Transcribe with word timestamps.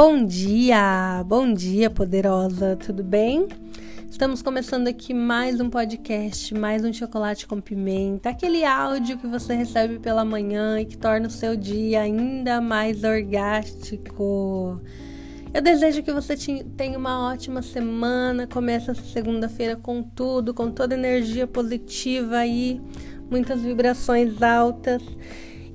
Bom 0.00 0.24
dia, 0.24 1.24
bom 1.26 1.52
dia, 1.52 1.90
poderosa, 1.90 2.76
tudo 2.76 3.02
bem? 3.02 3.48
Estamos 4.08 4.40
começando 4.42 4.86
aqui 4.86 5.12
mais 5.12 5.60
um 5.60 5.68
podcast, 5.68 6.54
mais 6.54 6.84
um 6.84 6.92
chocolate 6.92 7.48
com 7.48 7.60
pimenta, 7.60 8.30
aquele 8.30 8.64
áudio 8.64 9.18
que 9.18 9.26
você 9.26 9.56
recebe 9.56 9.98
pela 9.98 10.24
manhã 10.24 10.80
e 10.80 10.84
que 10.84 10.96
torna 10.96 11.26
o 11.26 11.30
seu 11.32 11.56
dia 11.56 12.02
ainda 12.02 12.60
mais 12.60 13.02
orgástico. 13.02 14.80
Eu 15.52 15.60
desejo 15.60 16.00
que 16.04 16.12
você 16.12 16.36
tenha 16.76 16.96
uma 16.96 17.32
ótima 17.32 17.60
semana, 17.60 18.46
comece 18.46 18.92
essa 18.92 19.02
segunda-feira 19.02 19.74
com 19.74 20.00
tudo, 20.00 20.54
com 20.54 20.70
toda 20.70 20.94
energia 20.94 21.44
positiva 21.44 22.36
aí, 22.36 22.80
muitas 23.28 23.62
vibrações 23.62 24.40
altas. 24.42 25.02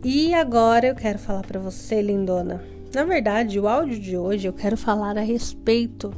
E 0.01 0.33
agora 0.33 0.87
eu 0.87 0.95
quero 0.95 1.19
falar 1.19 1.41
para 1.41 1.59
você, 1.59 2.01
lindona 2.01 2.72
na 2.93 3.03
verdade, 3.03 3.59
o 3.59 3.67
áudio 3.67 3.99
de 3.99 4.15
hoje 4.15 4.47
eu 4.47 4.53
quero 4.53 4.77
falar 4.77 5.17
a 5.17 5.21
respeito 5.21 6.11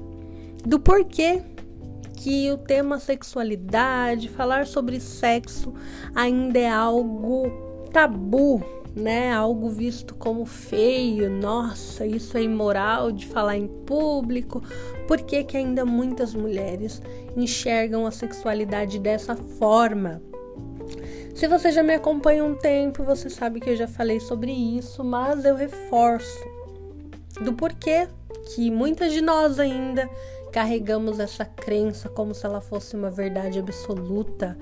do 0.66 0.80
porquê 0.80 1.42
que 2.18 2.52
o 2.52 2.58
tema 2.58 3.00
sexualidade, 3.00 4.30
falar 4.30 4.68
sobre 4.68 5.00
sexo 5.00 5.74
ainda 6.14 6.60
é 6.60 6.70
algo 6.70 7.50
tabu, 7.94 8.62
né? 8.96 9.32
Algo 9.32 9.70
visto 9.70 10.16
como 10.16 10.46
feio. 10.46 11.30
Nossa, 11.30 12.06
isso 12.06 12.38
é 12.38 12.44
imoral 12.44 13.12
de 13.12 13.26
falar 13.26 13.58
em 13.58 13.68
público. 13.68 14.62
Por 15.08 15.22
que, 15.22 15.44
que 15.44 15.56
ainda 15.56 15.86
muitas 15.86 16.34
mulheres 16.34 17.02
enxergam 17.38 18.06
a 18.06 18.12
sexualidade 18.12 19.00
dessa 19.00 19.36
forma? 19.36 20.22
Se 21.34 21.48
você 21.48 21.72
já 21.72 21.84
me 21.84 21.94
acompanha 21.94 22.44
um 22.44 22.56
tempo, 22.56 23.04
você 23.04 23.30
sabe 23.30 23.60
que 23.60 23.70
eu 23.70 23.76
já 23.76 23.88
falei 23.88 24.20
sobre 24.20 24.52
isso, 24.52 25.04
mas 25.04 25.44
eu 25.44 25.56
reforço 25.56 26.56
do 27.42 27.54
porquê 27.54 28.08
que 28.54 28.70
muitas 28.70 29.12
de 29.12 29.22
nós 29.22 29.60
ainda 29.60 30.10
carregamos 30.52 31.20
essa 31.20 31.44
crença 31.44 32.08
como 32.08 32.34
se 32.34 32.46
ela 32.46 32.62
fosse 32.62 32.96
uma 32.96 33.10
verdade 33.10 33.60
absoluta. 33.60 34.58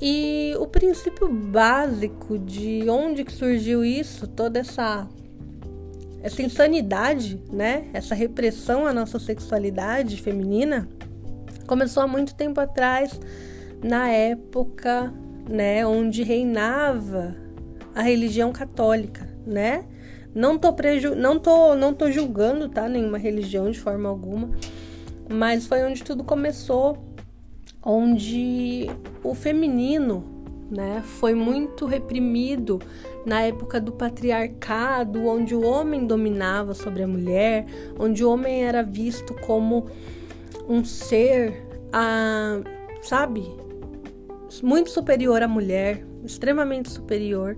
E 0.00 0.54
o 0.58 0.66
princípio 0.66 1.28
básico 1.28 2.38
de 2.38 2.88
onde 2.88 3.24
que 3.24 3.32
surgiu 3.32 3.84
isso, 3.84 4.26
toda 4.26 4.58
essa 4.58 5.06
essa 6.20 6.42
insanidade, 6.42 7.40
né? 7.50 7.88
Essa 7.92 8.14
repressão 8.14 8.86
à 8.86 8.92
nossa 8.92 9.18
sexualidade 9.20 10.20
feminina 10.20 10.88
começou 11.66 12.02
há 12.02 12.08
muito 12.08 12.34
tempo 12.34 12.60
atrás, 12.60 13.20
na 13.84 14.08
época, 14.08 15.12
né, 15.48 15.86
onde 15.86 16.22
reinava 16.22 17.36
a 17.94 18.02
religião 18.02 18.52
católica, 18.52 19.28
né? 19.46 19.84
Não 20.34 20.58
tô, 20.58 20.72
preju 20.72 21.14
não 21.14 21.38
tô, 21.38 21.74
não 21.74 21.92
tô 21.92 22.10
julgando, 22.10 22.68
tá? 22.68 22.88
Nenhuma 22.88 23.18
religião 23.18 23.70
de 23.70 23.80
forma 23.80 24.08
alguma. 24.08 24.50
Mas 25.28 25.66
foi 25.66 25.82
onde 25.82 26.02
tudo 26.02 26.24
começou, 26.24 26.98
onde 27.82 28.86
o 29.22 29.34
feminino, 29.34 30.24
né, 30.70 31.02
foi 31.04 31.34
muito 31.34 31.86
reprimido 31.86 32.78
na 33.26 33.42
época 33.42 33.80
do 33.80 33.92
patriarcado, 33.92 35.26
onde 35.26 35.54
o 35.54 35.64
homem 35.64 36.06
dominava 36.06 36.72
sobre 36.72 37.02
a 37.02 37.06
mulher, 37.06 37.66
onde 37.98 38.24
o 38.24 38.30
homem 38.30 38.64
era 38.64 38.82
visto 38.82 39.34
como 39.34 39.86
um 40.68 40.84
ser, 40.84 41.66
a, 41.92 42.60
sabe, 43.02 43.44
muito 44.62 44.90
superior 44.90 45.42
à 45.42 45.48
mulher, 45.48 46.06
extremamente 46.24 46.90
superior 46.90 47.56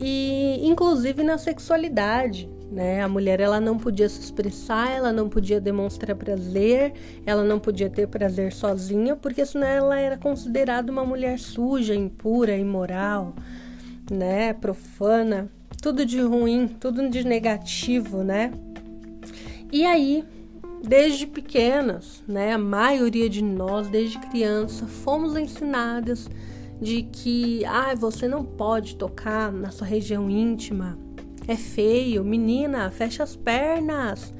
e 0.00 0.60
inclusive 0.62 1.22
na 1.22 1.38
sexualidade, 1.38 2.48
né? 2.70 3.02
A 3.02 3.08
mulher 3.08 3.40
ela 3.40 3.60
não 3.60 3.78
podia 3.78 4.08
se 4.08 4.20
expressar, 4.20 4.90
ela 4.90 5.12
não 5.12 5.28
podia 5.28 5.60
demonstrar 5.60 6.14
prazer, 6.14 6.92
ela 7.24 7.42
não 7.42 7.58
podia 7.58 7.88
ter 7.88 8.06
prazer 8.06 8.52
sozinha, 8.52 9.16
porque 9.16 9.44
senão 9.44 9.66
ela 9.66 9.98
era 9.98 10.16
considerada 10.16 10.92
uma 10.92 11.04
mulher 11.04 11.38
suja, 11.38 11.94
impura, 11.94 12.56
imoral, 12.56 13.34
né? 14.10 14.52
Profana, 14.52 15.50
tudo 15.82 16.04
de 16.04 16.20
ruim, 16.20 16.68
tudo 16.68 17.08
de 17.08 17.24
negativo, 17.26 18.22
né? 18.22 18.52
E 19.72 19.84
aí, 19.84 20.24
desde 20.86 21.26
pequenas, 21.26 22.22
né? 22.28 22.52
A 22.52 22.58
maioria 22.58 23.28
de 23.28 23.42
nós, 23.42 23.88
desde 23.88 24.18
criança, 24.18 24.86
fomos 24.86 25.36
ensinadas 25.36 26.28
de 26.80 27.02
que 27.02 27.64
ah, 27.64 27.94
você 27.94 28.28
não 28.28 28.44
pode 28.44 28.96
tocar 28.96 29.52
na 29.52 29.70
sua 29.70 29.86
região 29.86 30.30
íntima, 30.30 30.98
é 31.46 31.56
feio, 31.56 32.24
menina, 32.24 32.90
fecha 32.90 33.22
as 33.22 33.34
pernas. 33.34 34.32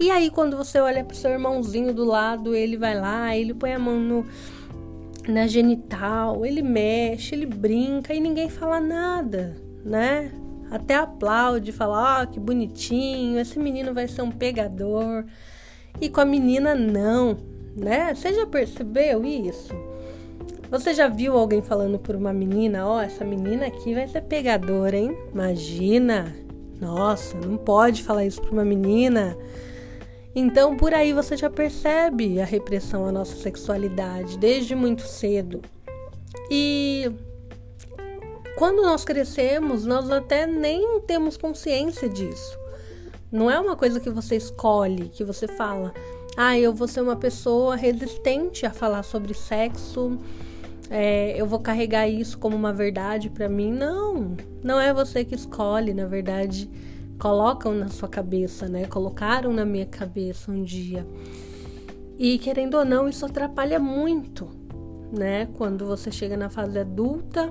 E 0.00 0.10
aí, 0.10 0.30
quando 0.30 0.56
você 0.56 0.78
olha 0.78 1.04
pro 1.04 1.16
seu 1.16 1.30
irmãozinho 1.30 1.94
do 1.94 2.04
lado, 2.04 2.54
ele 2.54 2.76
vai 2.76 2.98
lá, 2.98 3.36
ele 3.36 3.54
põe 3.54 3.72
a 3.72 3.78
mão 3.78 3.98
no, 3.98 4.26
na 5.28 5.46
genital, 5.46 6.44
ele 6.44 6.62
mexe, 6.62 7.34
ele 7.34 7.46
brinca 7.46 8.12
e 8.12 8.20
ninguém 8.20 8.48
fala 8.48 8.80
nada, 8.80 9.56
né? 9.84 10.32
Até 10.70 10.96
aplaude, 10.96 11.72
fala, 11.72 12.20
ó, 12.20 12.22
oh, 12.22 12.26
que 12.26 12.40
bonitinho, 12.40 13.38
esse 13.38 13.58
menino 13.58 13.94
vai 13.94 14.08
ser 14.08 14.22
um 14.22 14.30
pegador. 14.30 15.24
E 16.00 16.08
com 16.08 16.20
a 16.20 16.24
menina, 16.24 16.74
não, 16.74 17.38
né? 17.76 18.14
Você 18.14 18.34
já 18.34 18.46
percebeu 18.46 19.24
isso? 19.24 19.72
Você 20.70 20.92
já 20.92 21.06
viu 21.08 21.36
alguém 21.36 21.62
falando 21.62 21.98
por 21.98 22.16
uma 22.16 22.32
menina? 22.32 22.86
Ó, 22.86 22.96
oh, 22.96 23.00
essa 23.00 23.24
menina 23.24 23.66
aqui 23.66 23.94
vai 23.94 24.08
ser 24.08 24.22
pegadora, 24.22 24.96
hein? 24.96 25.16
Imagina! 25.32 26.34
Nossa, 26.80 27.36
não 27.38 27.56
pode 27.56 28.02
falar 28.02 28.24
isso 28.24 28.42
para 28.42 28.50
uma 28.50 28.64
menina. 28.64 29.36
Então, 30.34 30.76
por 30.76 30.92
aí 30.92 31.12
você 31.12 31.36
já 31.36 31.48
percebe 31.48 32.40
a 32.40 32.44
repressão 32.44 33.06
à 33.06 33.12
nossa 33.12 33.36
sexualidade 33.36 34.38
desde 34.38 34.74
muito 34.74 35.02
cedo. 35.02 35.62
E 36.50 37.10
quando 38.58 38.82
nós 38.82 39.04
crescemos, 39.04 39.86
nós 39.86 40.10
até 40.10 40.46
nem 40.46 41.00
temos 41.00 41.36
consciência 41.36 42.08
disso. 42.08 42.58
Não 43.30 43.50
é 43.50 43.58
uma 43.58 43.76
coisa 43.76 44.00
que 44.00 44.10
você 44.10 44.36
escolhe, 44.36 45.08
que 45.08 45.24
você 45.24 45.48
fala, 45.48 45.94
ah, 46.36 46.58
eu 46.58 46.72
vou 46.72 46.86
ser 46.86 47.00
uma 47.00 47.16
pessoa 47.16 47.76
resistente 47.76 48.66
a 48.66 48.70
falar 48.70 49.02
sobre 49.02 49.32
sexo 49.32 50.18
é, 50.90 51.40
eu 51.40 51.46
vou 51.46 51.58
carregar 51.58 52.08
isso 52.08 52.38
como 52.38 52.56
uma 52.56 52.72
verdade 52.72 53.30
para 53.30 53.48
mim. 53.48 53.72
Não, 53.72 54.36
não 54.62 54.80
é 54.80 54.92
você 54.92 55.24
que 55.24 55.34
escolhe, 55.34 55.92
na 55.92 56.06
verdade, 56.06 56.70
colocam 57.18 57.74
na 57.74 57.88
sua 57.88 58.08
cabeça, 58.08 58.68
né? 58.68 58.86
Colocaram 58.86 59.52
na 59.52 59.64
minha 59.64 59.86
cabeça 59.86 60.50
um 60.50 60.62
dia. 60.62 61.06
E 62.18 62.38
querendo 62.38 62.74
ou 62.74 62.84
não, 62.84 63.08
isso 63.08 63.26
atrapalha 63.26 63.78
muito, 63.78 64.48
né? 65.12 65.46
Quando 65.56 65.84
você 65.86 66.10
chega 66.10 66.36
na 66.36 66.48
fase 66.48 66.78
adulta, 66.78 67.50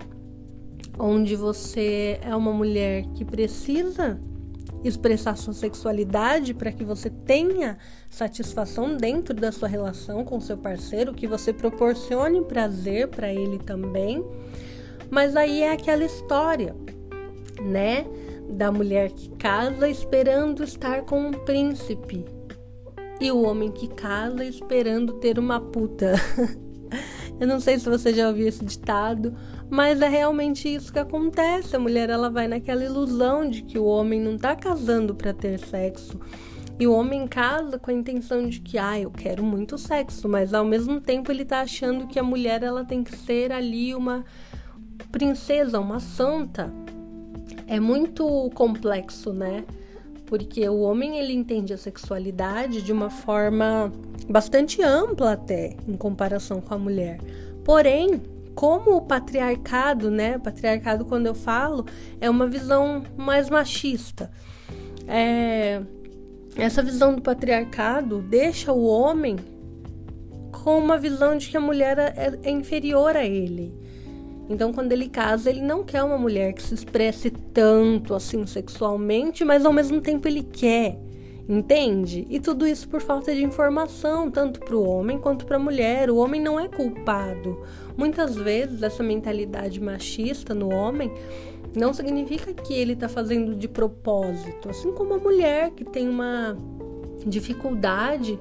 onde 0.97 1.35
você 1.35 2.19
é 2.21 2.35
uma 2.35 2.51
mulher 2.51 3.05
que 3.13 3.25
precisa 3.25 4.19
expressar 4.87 5.35
sua 5.37 5.53
sexualidade 5.53 6.53
para 6.53 6.71
que 6.71 6.83
você 6.83 7.09
tenha 7.09 7.77
satisfação 8.09 8.95
dentro 8.95 9.33
da 9.33 9.51
sua 9.51 9.67
relação 9.67 10.23
com 10.23 10.39
seu 10.39 10.57
parceiro, 10.57 11.13
que 11.13 11.27
você 11.27 11.51
proporcione 11.51 12.41
prazer 12.43 13.07
para 13.07 13.33
ele 13.33 13.57
também. 13.59 14.23
Mas 15.09 15.35
aí 15.35 15.61
é 15.61 15.71
aquela 15.71 16.03
história, 16.03 16.75
né? 17.61 18.05
Da 18.49 18.71
mulher 18.71 19.11
que 19.11 19.29
casa 19.29 19.89
esperando 19.89 20.63
estar 20.63 21.03
com 21.03 21.19
um 21.19 21.31
príncipe 21.31 22.25
e 23.19 23.31
o 23.31 23.43
homem 23.43 23.71
que 23.71 23.87
casa 23.87 24.43
esperando 24.43 25.13
ter 25.13 25.39
uma 25.39 25.59
puta. 25.59 26.13
Eu 27.39 27.47
não 27.47 27.59
sei 27.59 27.77
se 27.77 27.89
você 27.89 28.13
já 28.13 28.27
ouviu 28.27 28.47
esse 28.47 28.63
ditado, 28.63 29.35
mas 29.69 30.01
é 30.01 30.07
realmente 30.07 30.73
isso 30.73 30.91
que 30.91 30.99
acontece. 30.99 31.75
A 31.75 31.79
mulher 31.79 32.09
ela 32.09 32.29
vai 32.29 32.47
naquela 32.47 32.83
ilusão 32.83 33.49
de 33.49 33.61
que 33.61 33.77
o 33.77 33.85
homem 33.85 34.21
não 34.21 34.37
tá 34.37 34.55
casando 34.55 35.13
para 35.13 35.33
ter 35.33 35.59
sexo. 35.59 36.19
E 36.79 36.87
o 36.87 36.93
homem 36.93 37.25
casa 37.27 37.79
com 37.79 37.89
a 37.89 37.93
intenção 37.93 38.47
de 38.47 38.59
que, 38.59 38.77
ah, 38.77 38.99
eu 38.99 39.09
quero 39.09 39.43
muito 39.43 39.77
sexo, 39.77 40.27
mas 40.27 40.53
ao 40.53 40.65
mesmo 40.65 40.99
tempo 40.99 41.31
ele 41.31 41.45
tá 41.45 41.61
achando 41.61 42.07
que 42.07 42.19
a 42.19 42.23
mulher 42.23 42.63
ela 42.63 42.83
tem 42.83 43.03
que 43.03 43.15
ser 43.15 43.51
ali 43.51 43.95
uma 43.95 44.25
princesa, 45.11 45.79
uma 45.79 45.99
santa. 45.99 46.73
É 47.67 47.79
muito 47.79 48.49
complexo, 48.53 49.31
né? 49.31 49.63
Porque 50.25 50.67
o 50.67 50.79
homem 50.79 51.19
ele 51.19 51.33
entende 51.33 51.73
a 51.73 51.77
sexualidade 51.77 52.81
de 52.81 52.91
uma 52.91 53.09
forma 53.09 53.91
bastante 54.27 54.81
ampla 54.81 55.33
até 55.33 55.75
em 55.87 55.95
comparação 55.95 56.59
com 56.59 56.73
a 56.73 56.77
mulher. 56.77 57.19
Porém, 57.63 58.21
como 58.55 58.95
o 58.95 59.01
patriarcado, 59.01 60.09
né? 60.09 60.37
Patriarcado, 60.37 61.05
quando 61.05 61.27
eu 61.27 61.35
falo, 61.35 61.85
é 62.19 62.29
uma 62.29 62.47
visão 62.47 63.03
mais 63.17 63.49
machista. 63.49 64.31
É, 65.07 65.81
essa 66.55 66.81
visão 66.81 67.13
do 67.13 67.21
patriarcado 67.21 68.21
deixa 68.21 68.71
o 68.71 68.85
homem 68.85 69.35
com 70.51 70.79
uma 70.79 70.97
visão 70.97 71.37
de 71.37 71.49
que 71.49 71.57
a 71.57 71.61
mulher 71.61 71.97
é, 71.99 72.39
é 72.41 72.49
inferior 72.49 73.15
a 73.15 73.25
ele. 73.25 73.84
Então, 74.49 74.71
quando 74.71 74.91
ele 74.91 75.09
casa, 75.09 75.49
ele 75.49 75.61
não 75.61 75.83
quer 75.83 76.03
uma 76.03 76.17
mulher 76.17 76.53
que 76.53 76.61
se 76.61 76.73
expresse 76.73 77.31
tanto 77.31 78.13
assim 78.13 78.45
sexualmente, 78.45 79.43
mas 79.43 79.65
ao 79.65 79.73
mesmo 79.73 80.01
tempo 80.01 80.27
ele 80.27 80.43
quer. 80.43 80.99
Entende? 81.47 82.25
E 82.27 82.39
tudo 82.39 82.67
isso 82.67 82.89
por 82.89 83.01
falta 83.01 83.33
de 83.33 83.43
informação, 83.43 84.31
tanto 84.31 84.59
para 84.59 84.75
o 84.75 84.87
homem 84.87 85.19
quanto 85.19 85.45
para 85.45 85.57
a 85.57 85.59
mulher. 85.59 86.09
O 86.09 86.17
homem 86.17 86.41
não 86.41 86.59
é 86.59 86.67
culpado. 86.67 87.63
Muitas 87.95 88.35
vezes, 88.35 88.81
essa 88.81 89.03
mentalidade 89.03 89.79
machista 89.79 90.55
no 90.55 90.73
homem 90.73 91.11
não 91.75 91.93
significa 91.93 92.53
que 92.53 92.73
ele 92.73 92.93
está 92.93 93.07
fazendo 93.07 93.55
de 93.55 93.67
propósito. 93.67 94.69
Assim 94.69 94.91
como 94.91 95.13
a 95.13 95.19
mulher 95.19 95.69
que 95.71 95.85
tem 95.85 96.09
uma 96.09 96.57
dificuldade 97.25 98.39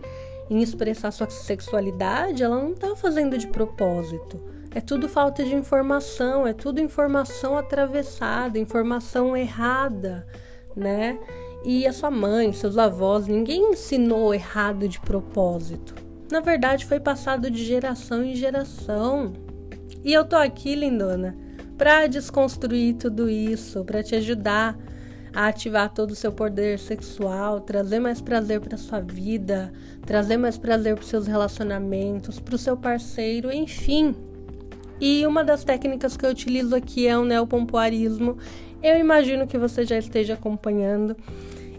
em 0.49 0.63
expressar 0.63 1.11
sua 1.11 1.29
sexualidade, 1.29 2.43
ela 2.43 2.61
não 2.61 2.73
está 2.73 2.95
fazendo 2.97 3.37
de 3.37 3.49
propósito. 3.49 4.41
É 4.75 4.81
tudo 4.81 5.09
falta 5.09 5.45
de 5.45 5.55
informação, 5.55 6.45
é 6.45 6.53
tudo 6.53 6.81
informação 6.81 7.57
atravessada, 7.57 8.59
informação 8.59 9.37
errada, 9.37 10.27
né? 10.75 11.17
E 11.65 11.87
a 11.87 11.93
sua 11.93 12.11
mãe, 12.11 12.53
seus 12.53 12.77
avós, 12.77 13.29
ninguém 13.29 13.71
ensinou 13.71 14.35
errado 14.35 14.89
de 14.89 14.99
propósito. 14.99 15.95
Na 16.29 16.41
verdade, 16.41 16.87
foi 16.87 16.99
passado 16.99 17.49
de 17.49 17.65
geração 17.65 18.25
em 18.25 18.35
geração. 18.35 19.33
E 20.03 20.13
eu 20.13 20.25
tô 20.25 20.35
aqui, 20.35 20.75
lindona, 20.75 21.37
para 21.79 22.09
desconstruir 22.09 22.97
tudo 22.97 23.31
isso, 23.31 23.85
para 23.85 24.03
te 24.03 24.17
ajudar 24.17 24.77
a 25.33 25.47
ativar 25.47 25.95
todo 25.95 26.11
o 26.11 26.17
seu 26.17 26.33
poder 26.33 26.81
sexual, 26.81 27.61
trazer 27.61 28.01
mais 28.01 28.21
prazer 28.21 28.61
para 28.61 28.77
sua 28.77 28.99
vida, 28.99 29.73
trazer 30.05 30.37
mais 30.37 30.59
prazer 30.59 30.97
para 30.97 31.05
seus 31.05 31.29
relacionamentos, 31.29 32.41
para 32.41 32.57
o 32.57 32.59
seu 32.59 32.77
parceiro, 32.77 33.53
enfim. 33.53 34.34
E 35.01 35.27
uma 35.27 35.43
das 35.43 35.65
técnicas 35.65 36.17
que 36.17 36.25
eu 36.25 36.31
utilizo 36.31 36.75
aqui 36.75 37.07
é 37.07 37.19
o 37.19 37.25
neopompoarismo. 37.25 38.39
Eu 38.83 38.99
imagino 38.99 39.47
que 39.47 39.59
você 39.59 39.85
já 39.85 39.99
esteja 39.99 40.35
acompanhando. 40.35 41.17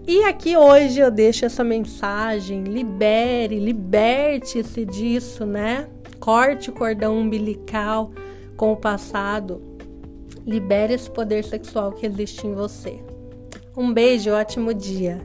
E 0.08 0.24
aqui 0.24 0.56
hoje 0.56 1.00
eu 1.00 1.10
deixo 1.10 1.46
essa 1.46 1.64
mensagem: 1.64 2.64
libere, 2.64 3.60
liberte-se 3.60 4.86
disso, 4.86 5.46
né? 5.46 5.88
Corte 6.20 6.70
o 6.70 6.74
cordão 6.74 7.18
umbilical 7.18 8.12
com 8.56 8.72
o 8.72 8.78
passado. 8.78 9.62
Libere 10.46 10.94
esse 10.94 11.10
poder 11.10 11.44
sexual 11.44 11.92
que 11.92 12.06
existe 12.06 12.46
em 12.46 12.54
você. 12.54 13.00
Um 13.76 13.92
beijo, 13.92 14.32
ótimo 14.32 14.74
dia. 14.74 15.20